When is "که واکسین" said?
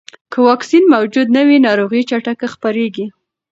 0.31-0.83